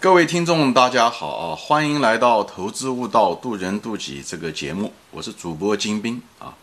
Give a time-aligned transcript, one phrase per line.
[0.00, 1.56] 各位听众，大家好啊！
[1.56, 6.54] 欢迎来到《投资悟道，渡人渡己》这个节目，我是主播金兵啊。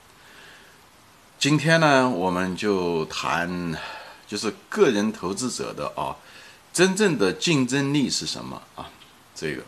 [1.38, 3.78] 今天呢，我们就谈
[4.26, 6.16] 就是个人投资者的啊，
[6.72, 8.90] 真正的竞争力是什么啊？
[9.36, 9.64] 这个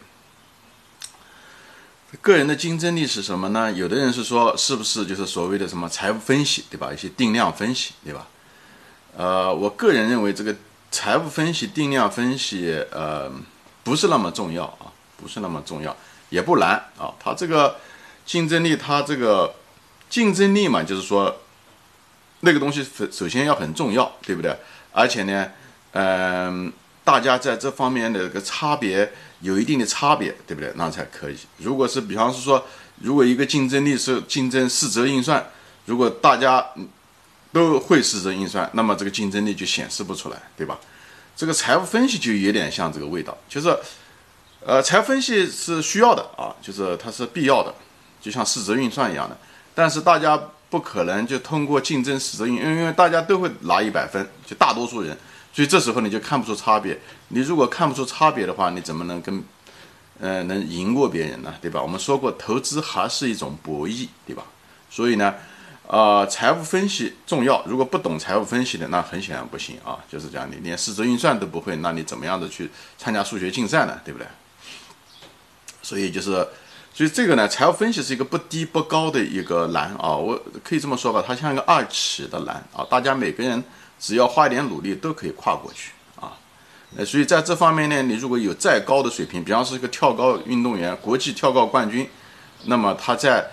[2.21, 3.70] 个人的竞争力是什么呢？
[3.73, 6.93] 有的人是说，是不是就是所谓的什么财务分析，对吧？
[6.93, 8.27] 一些定量分析，对吧？
[9.18, 10.55] 呃，我个人认为这个
[10.89, 13.29] 财务分析、定量分析，呃。
[13.88, 15.95] 不是那么重要啊，不是那么重要，
[16.27, 17.13] 也不难啊。
[17.17, 17.77] 它这个
[18.25, 19.55] 竞争力，它这个
[20.09, 21.34] 竞争力嘛，就是说
[22.41, 24.53] 那个东西首先要很重要，对不对？
[24.91, 25.49] 而且呢，
[25.93, 26.70] 嗯，
[27.05, 30.70] 大家在这方面的这个差别有一定的差别，对不对？
[30.76, 31.38] 那才可以。
[31.59, 32.65] 如果是比方是说，
[32.98, 35.49] 如果一个竞争力是竞争四则运算，
[35.85, 36.65] 如果大家
[37.54, 40.77] 都会四则运算，那么这个竞争力就显示不出来，对吧？
[41.38, 43.77] 这个财务分析就有点像这个味道，就是，
[44.66, 47.71] 呃，财务分析是需要的啊，就是它是必要的，
[48.20, 49.38] 就像市值运算一样的。
[49.76, 50.35] 但是大家
[50.71, 55.16] 不可能就通过竞争市值运，因为因为大家都会拿一百分，就大多数人，
[55.54, 56.99] 所以这时候你就看不出差别。
[57.27, 59.44] 你如果看不出差别的话，你怎么能跟，
[60.20, 61.54] 呃，能赢过别人呢？
[61.62, 61.79] 对吧？
[61.79, 64.44] 我们说过，投资还是一种博弈，对吧？
[64.90, 65.35] 所以呢。
[65.88, 67.63] 啊，财务分析重要。
[67.66, 69.97] 如果不懂财务分析的，那很显然不行啊。
[70.12, 73.97] 就是这样，你连四则运算都不会，那你怎么样的去参加数学竞赛呢？
[74.03, 74.28] 对不对？
[75.81, 76.46] 所以就是，
[76.94, 80.13] 所以这个呢，财务分析是一个不低不高的一个栏啊。
[80.13, 82.85] 我可以这么说吧，它像一个二尺的栏啊。
[82.90, 83.63] 大家每个人
[83.97, 86.38] 只要花一点努力，都可以跨过去啊。
[86.97, 92.09] 呃，所以在这方面呢，你如果有再高的水平，比方是一个跳高运动员，国际跳高冠军，
[92.66, 93.50] 那么他在。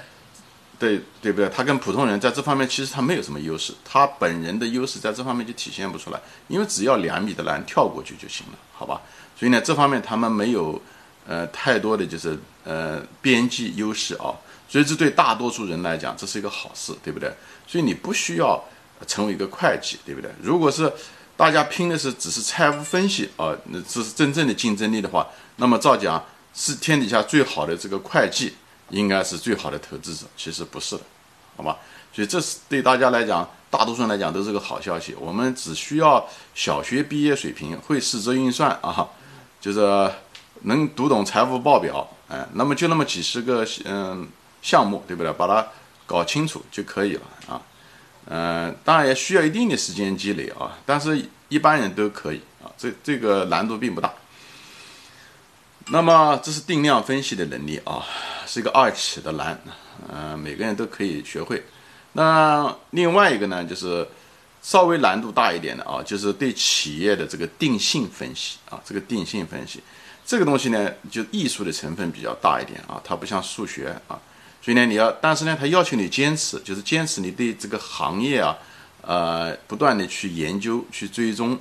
[0.84, 1.48] 对对不对？
[1.48, 9.00] 他跟普通人在这方面其实他没有什么优势，他本人的优势在这方面就体现不出来，因为只要两米的栏跳过去就行了，好吧？
[9.38, 10.80] 所以呢，这方面他们没有
[11.26, 14.36] 呃太多的就是呃边际优势啊，
[14.68, 17.32] 所以这对大多数人来讲这是一个好事，对不对？
[17.66, 18.62] 所以你不需要
[19.06, 20.30] 成为一个会计，对不对？
[20.42, 20.92] 如果是
[21.36, 25.26] 大家拼的是只是财务分析啊，那这是真正的竞争力的话，
[25.56, 26.22] 那么照讲
[26.54, 28.54] 是天底下最好的这个会计。
[28.90, 31.02] 应该是最好的投资者，其实不是的，
[31.56, 31.78] 好吧？
[32.12, 35.14] 所以这是对大家来讲，大多数人来讲都是个好消息。
[35.18, 36.24] 我们只需要
[36.54, 39.08] 小学毕业水平，会四则运算啊，
[39.60, 40.10] 就是
[40.62, 44.28] 能读懂财务报表，哎，那么就那么几十个嗯
[44.62, 45.32] 项目，对不对？
[45.32, 45.66] 把它
[46.06, 47.60] 搞清楚就可以了啊。
[48.26, 54.14] 嗯，当然也需要一定的时间积累啊，但是一般人都可以啊，这这个难度并不大。
[55.88, 58.02] 那么这是定量分析的能力啊，
[58.46, 59.60] 是一个二尺的栏，
[60.08, 61.62] 嗯，每个人都可以学会。
[62.14, 64.08] 那另外一个呢，就是
[64.62, 69.78] 稍微难度大一点的啊，就是对企业的这个定性分析啊，这个定性分析
[70.24, 74.18] 这个东西呢，就艺术的成分比较大一点啊，它不像数学啊，
[74.62, 78.56] 所以呢，你要，但是呢，它要求你坚持，就是坚持你对这个行业啊，
[79.02, 81.58] 呃，不断的去研究、去追踪。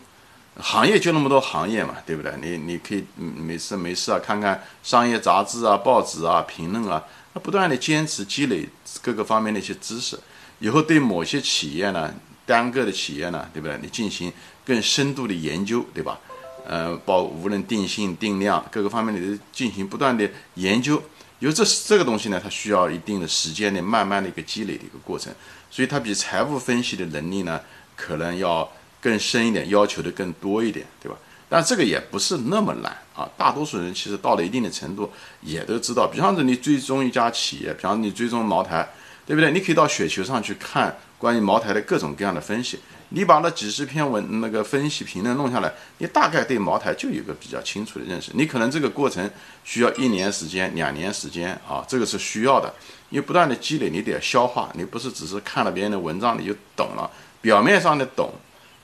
[0.60, 2.32] 行业就那么多行业嘛，对不对？
[2.40, 7.04] 你你可以没事没事啊，看看商业杂志啊、报纸啊、评论啊，
[7.34, 8.70] 那不断的坚持积累
[9.02, 10.16] 各个方面的一些知识，
[10.60, 12.14] 以后对某些企业呢，
[12.46, 13.76] 单个的企业呢，对不对？
[13.82, 14.32] 你进行
[14.64, 16.20] 更深度的研究，对吧？
[16.68, 21.02] 呃，包无论定性、定量各个方面你都进行不断的研究，
[21.40, 25.34] 因为这这个东西呢，它需要一定的时间的慢慢的一个积累的一个过程，
[25.72, 27.60] 所以它比财务分析的能力呢，
[27.96, 28.72] 可能要。
[29.04, 31.18] 更深一点，要求的更多一点，对吧？
[31.50, 33.30] 但这个也不是那么难啊。
[33.38, 36.08] 大多数人其实到了一定的程度，也都知道。
[36.08, 38.88] 比方说，你追踪一家企业，比方你追踪茅台，
[39.26, 39.52] 对不对？
[39.52, 42.80] 你可以到雪球上去看关于茅台的各种各样的分析。
[43.10, 48.32] 你把那几十篇文那个分析评论弄下来，你大概对茅台就有个比较清楚的认识。
[48.34, 49.30] 你可能这个过程
[49.64, 52.74] 需要一年时间、两年时间啊，这个是需要的。
[53.12, 57.08] 因为不断的积累，你得消化，你不是只是看了别人的文章你就懂了，
[57.42, 58.34] 表面上的懂。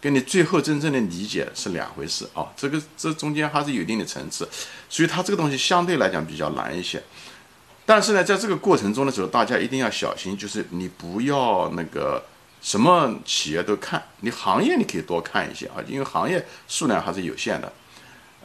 [0.02, 4.48] 跟你最后真正的理解是两回事啊，这个这中间还是有一定的层次，
[4.90, 7.04] 所以它这个东西相对来讲比较难一些。
[7.86, 12.24] 但是呢，在这个过程中的时候，大家一定要小心，就是你不要那个
[12.62, 17.74] 什么企业都看，你行业你可以多看一些啊，因为行业数量还是有限的，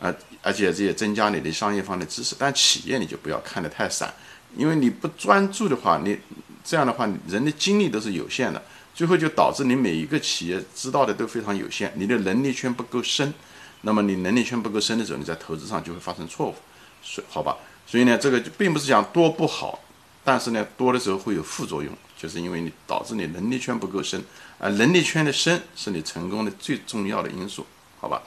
[0.00, 0.12] 呃，
[0.42, 2.34] 而且这也增加你的商业方的知识。
[2.38, 4.12] 但企业你就不要看得太散，
[4.56, 6.18] 因为你不专注的话，你
[6.64, 8.60] 这样的话人的精力都是有限的。
[8.94, 13.34] 最后就导致你每一个企业知道的都非常有限，你的能力圈不够深，
[13.80, 16.54] 那么你能力圈不够深的时候，你在投资上就会发生错误，
[17.02, 17.56] 所好吧？
[17.86, 19.80] 所以呢，这个就并不是讲多不好，
[20.22, 24.22] 但是呢，多的时候会有副作用，就是因为你导致你能力圈不够深，
[24.58, 27.66] 而能力圈的深是你成功的最重要的因素，
[28.00, 28.22] 好吧？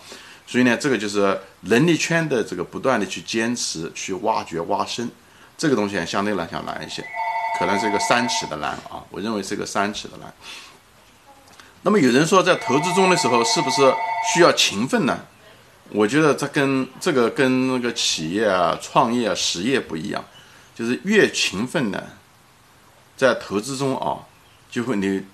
[0.45, 5.09] 所以呢，这个就是能力圈的这个不断的去坚持、去挖掘、挖深，
[5.57, 7.03] 这个东西相对来讲难一些，
[7.57, 10.33] 可能是一个三尺的难啊，我认为是一个三尺的难。
[11.83, 13.93] 那么有人说，在投资中的时候，是不是
[14.33, 15.19] 需要勤奋呢？
[15.89, 20.23] 我觉得这跟这个跟那个企业啊、创业啊、实业不一样，
[20.75, 22.03] 就是越勤奋呢，
[23.15, 24.25] 在投资中啊，
[24.69, 25.25] 就会你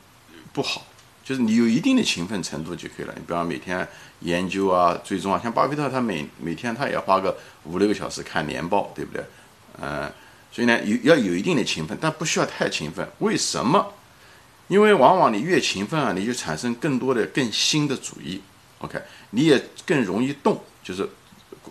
[0.52, 0.84] 不好。
[1.24, 3.14] 就是你有一定的勤奋程度就可以了。
[3.16, 3.88] 你比方每天
[4.20, 9.24] 研究啊、追踪啊，像巴菲特他每每天他也要花个五六个小时看年报，对不对？
[9.82, 10.12] 嗯，
[10.54, 13.06] 所以呢有要有一定的勤奋，但不需要太勤奋。
[13.20, 13.94] 为什么？
[14.68, 18.40] 因为往往你越勤奋啊，你就产生更多的更新的主意。
[18.80, 19.02] OK，
[19.32, 21.08] 你也更容易动，就是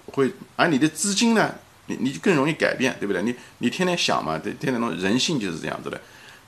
[0.07, 1.55] 会，而你的资金呢，
[1.87, 3.23] 你你就更容易改变，对不对？
[3.23, 6.01] 你你天天想嘛，对，天天弄，人性就是这样子的，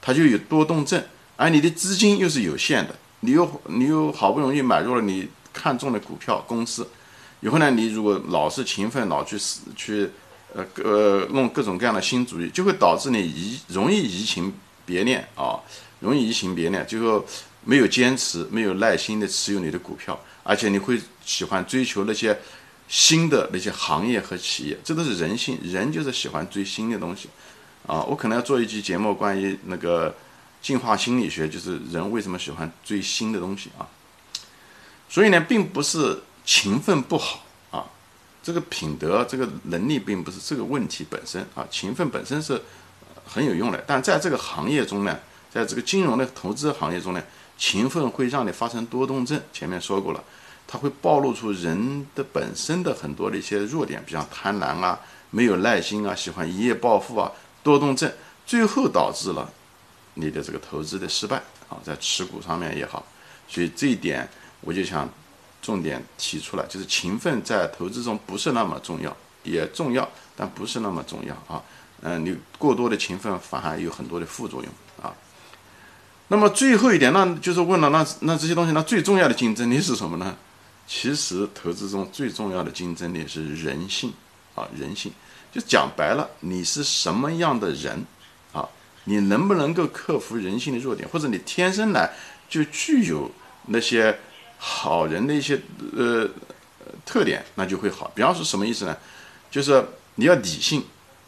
[0.02, 1.02] 它就有多动症。
[1.36, 6.88] 而你的资金又是有限的，你又你又好不容易买入了你看中的股票公司，
[7.40, 9.36] 以后呢，你如果老是勤奋，老去
[9.74, 10.10] 去
[10.54, 14.52] 呃呃弄各种各样的新主意，就会导致你移容易移情
[14.86, 15.60] 别恋啊，
[16.00, 17.24] 容易移情别恋，最后
[17.64, 22.38] 没有坚持，没有耐心的持有你的股票，而且你会喜欢追求那些
[22.88, 27.28] 新的那些行业和企业，这都是人性，人就是喜欢追新的东西
[27.86, 28.02] 啊。
[28.04, 30.14] 我可能要做一期节目关于那个。
[30.64, 33.86] 进化心理学就是人为什么喜欢追新的东西啊？
[35.10, 37.44] 所以呢，并不是勤奋不好，
[38.44, 41.66] 这个品德、这个能力并不是这个问题本身啊。
[41.70, 42.60] 勤奋本身是
[43.24, 45.18] 很有用的，但在这个行业中呢，
[45.50, 47.22] 在这个金融的投资行业中呢，
[47.56, 49.40] 勤奋会让你发生多动症。
[49.50, 50.22] 前面说过了，
[50.66, 55.00] 它会暴露出人的本身的很多的一些弱点，比如贪婪啊、
[55.30, 57.32] 没有耐心啊、喜欢一夜暴富啊、
[57.62, 58.12] 多动症，
[58.44, 59.50] 最后导致了。
[60.16, 61.38] 你的这个投资的失败
[61.68, 63.04] 啊，在持股上面也好，
[63.48, 64.28] 所以这一点
[64.60, 65.08] 我就想
[65.64, 70.06] 重点提出来，就是勤奋在投资中不是那么重要，也重要，
[70.36, 71.62] 但不是那么重要啊。
[72.02, 74.70] 嗯，你过多的勤奋反而有很多的副作用
[75.02, 75.14] 啊。
[76.28, 80.36] 那么最后一点，那就是问了，那那这些东西，那最重要的竞争力是什么呢？
[80.86, 84.12] 其实投资中最重要的竞争力是人性
[84.54, 85.10] 啊，人性，
[85.50, 88.04] 就讲白了，你是什么样的人
[88.52, 88.68] 啊。
[89.04, 92.10] 你能不能够克服人性的弱点，或者你天生来
[92.48, 93.30] 就具有
[93.66, 94.18] 那些
[94.58, 95.60] 好人的一些
[95.96, 96.28] 呃
[97.04, 98.10] 特点，那就会好。
[98.14, 98.96] 比方说什么意思呢？
[99.50, 99.84] 就是
[100.14, 100.82] 你要理性，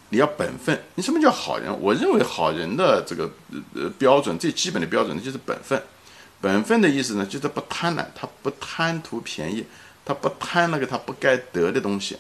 [0.08, 0.80] 你要本分。
[0.94, 1.70] 你什么叫好人？
[1.80, 3.30] 我认为好人的这个
[3.74, 5.82] 呃标准最基本的标准，就是本分。
[6.40, 9.64] 本分的意思呢，就是不贪婪，他不贪图便宜，
[10.04, 12.16] 他不贪那个他不该得的东西，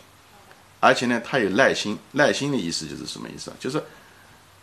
[0.80, 1.98] 而且呢，他有耐心。
[2.12, 3.56] 耐心的意思就是什么意思啊？
[3.58, 3.82] 就是。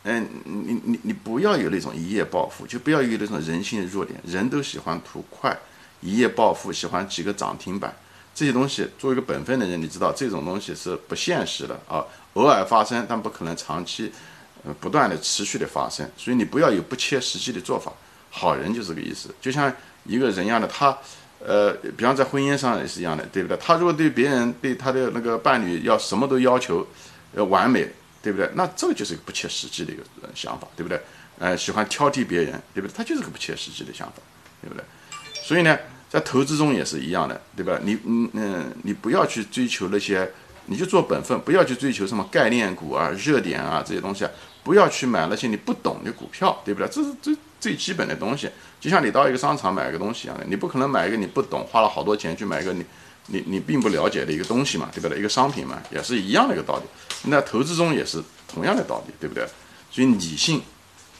[0.05, 4.19] 嗯，你你你不要有那种一夜暴富，就不要有那种人性的弱点。
[4.25, 5.57] 人都喜欢图快，
[6.03, 7.95] 一夜暴富，喜欢几个涨停板，
[8.35, 14.11] 这些东西，作为一个本分的人，你知道这种东西是不现实的啊，偶尔发生，但不可能长期，
[14.63, 16.07] 呃，不断的持续的发生。
[16.17, 17.91] 所以你不要有不切实际的做法。
[18.29, 19.73] 好人就这个意思，就像
[20.03, 20.97] 一个人一样的，他，
[21.39, 23.55] 呃，比方在婚姻上也是一样的，对不对？
[23.57, 26.85] 他如果对别人对他的那个伴侣要什么都要求，
[27.35, 27.87] 要完美。
[28.23, 28.49] 对不对？
[28.53, 30.01] 那这个就是一个不切实际的一个
[30.33, 30.97] 想法，对不对？
[31.39, 32.93] 呃，喜欢挑剔别人，对不对？
[32.95, 34.13] 他就是个不切实际的想法，
[34.61, 34.81] 对不对？
[35.43, 35.77] 所以呢，
[36.13, 37.79] 在投资中也是一样的，对吧？
[37.81, 40.31] 你嗯嗯，你不要去追求那些，
[40.67, 44.29] 你就做本分，不要去追求什么概念股啊、热点啊这些东西啊，
[44.63, 46.87] 不要去买那些你不懂的股票，对不对？
[46.87, 48.47] 这是最最基本的东西。
[48.79, 52.85] 就像你到一个商场买个东西一样的，你不可能买一个你不懂，花了好多钱去买一个你。
[53.27, 55.17] 你你并不了解的一个东西嘛，对不对？
[55.17, 56.83] 一个商品嘛，也是一样的一个道理。
[57.29, 59.47] 那投资中也是同样的道理，对不对？
[59.89, 60.61] 所以理性，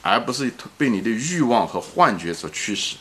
[0.02, 2.98] 而不是被你的欲望和幻觉所驱使，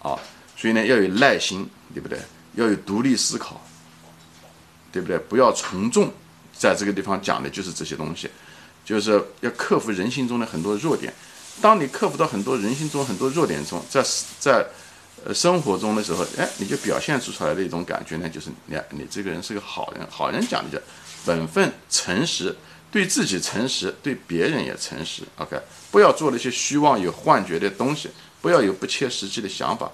[0.00, 0.16] 啊，
[0.56, 2.18] 所以呢要有耐心，对不对？
[2.54, 3.60] 要有独立思考，
[4.90, 5.18] 对不对？
[5.18, 6.10] 不要从众，
[6.56, 8.30] 在这个地方讲的就是这些东西，
[8.84, 11.12] 就是要克服人性中的很多弱点。
[11.60, 14.04] 当你克服到很多人性中很多弱点中，在
[14.40, 14.66] 在。
[15.24, 20.06] 呃，生活中的时候，哎，你就表现出出来的一种感觉呢，就是你你这个人是个好人。
[20.10, 20.84] 好人讲的叫
[21.24, 22.54] 本分、诚实，
[22.92, 25.22] 对自己诚实，对别人也诚实。
[25.38, 25.58] OK，
[25.90, 28.10] 不要做那些虚妄、有幻觉的东西，
[28.42, 29.90] 不要有不切实际的想法。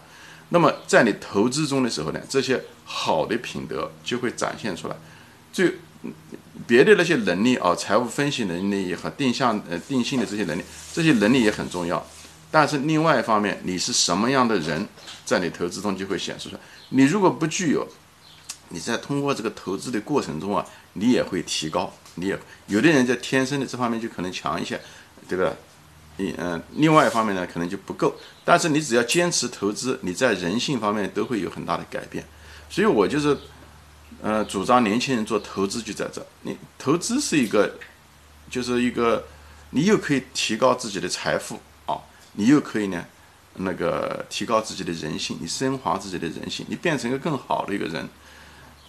[0.53, 4.97] 那么在你投资中的时候呢，这些好的品德就会展现出来。
[5.51, 5.75] 最
[6.67, 12.07] 别的那些能力啊，财务分析能力和定向呃定性的这些能力，这些能力也很重要。
[12.51, 14.87] 但是另外一方面，你是什么样的人，
[15.25, 16.61] 在你投资中就会显示出来。
[16.91, 17.89] 你如果不具有，
[18.69, 21.91] 你在通过这个投资的过程中啊，你也会提高。
[22.17, 24.79] 你也有的人在天生的这方面就可能强一些，
[25.27, 25.51] 对吧？
[26.17, 28.15] 你嗯，另外一方面呢，可能就不够。
[28.45, 32.25] 但是你只要坚持投资，你在人性方面都会有很大的改变。
[32.69, 33.37] 所以我就是
[34.23, 36.25] 呃，主张年轻人做投资就在这。
[36.43, 37.75] 你投资是一个，
[38.51, 39.25] 就是一个，
[39.71, 41.99] 你又可以提高自己的财富啊，
[42.35, 43.05] 你又可以呢，
[43.57, 48.09] 那个提高自己的人性，你升华自己的人性，你变成一个更好的一个人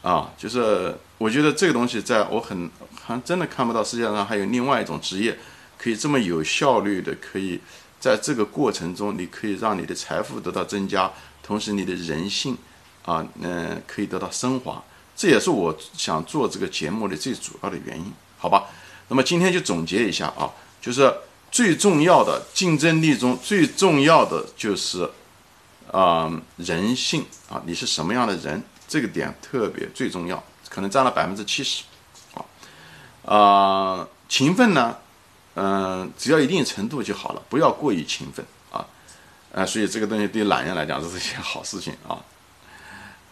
[0.01, 0.32] 啊。
[0.38, 2.70] 就是我觉得这个东西，在我很
[3.03, 5.38] 还真的看不到世界上还有另外一种职业
[5.84, 7.60] 可以这么有效率的，可以
[8.00, 11.12] 在这个过程中，你可以让你的财富得到增加，
[11.42, 12.58] 同时你的人性
[13.04, 14.82] 啊，嗯，可以得到升华。
[15.13, 18.63] 这也是我想做这个节目的最主要的原因，好吧？
[19.10, 20.50] 那么今天就总结一下啊，
[20.82, 21.13] 就是
[21.52, 25.10] 最重要的竞争力中最重要的就是
[25.92, 31.84] 啊人性啊，你是什么样的人，这个点特别最重要，可能占了百分之七十
[32.36, 32.46] 啊
[33.25, 34.98] 啊勤奋呢，
[35.55, 38.86] 嗯，只要一定程度就好了，不要过于勤奋啊
[39.53, 42.17] 啊，所以这个东西对懒人来讲这是一件好事情啊。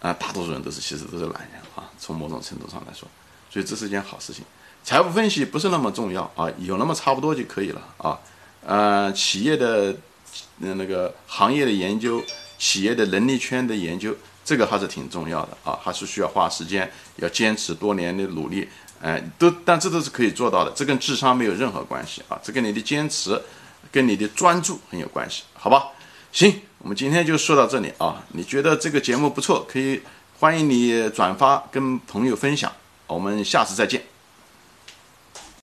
[0.02, 3.08] 啊，大多数人都是其实都是懒人啊，从某种程度上来说，
[3.52, 4.44] 所以这是一件好事情。
[4.84, 8.20] 财务分析不是那么重要啊，有那么差不多就可以了啊。
[8.66, 9.96] 呃，企业的
[10.58, 12.20] 那个行业的研究，
[12.58, 18.68] 企业的能力圈的研究，这个还是挺重要的啊，还是需要花时间，要坚持多年的努力，
[19.02, 23.42] 哎，都但这都是可以做到的，这跟智商没有任何关系啊，这跟你的坚持，
[23.92, 25.88] 跟你的专注很有关系，好吧？
[26.32, 26.62] 行。
[26.84, 28.24] 我们今天就说到这里啊！
[28.30, 30.02] 你觉得这个节目不错，可以
[30.40, 32.72] 欢迎你转发跟朋友分享。
[33.06, 34.11] 我们下次再见。